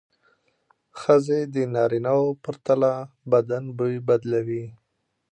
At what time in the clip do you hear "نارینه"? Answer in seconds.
1.75-2.11